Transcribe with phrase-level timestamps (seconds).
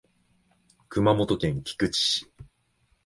[0.89, 2.31] 熊本県菊池市